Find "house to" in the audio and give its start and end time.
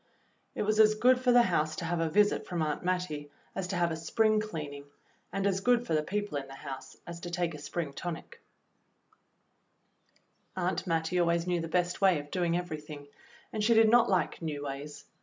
1.43-1.85